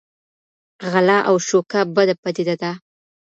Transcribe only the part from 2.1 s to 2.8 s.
پدیده ده.